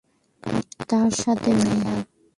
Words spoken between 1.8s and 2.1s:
আছে।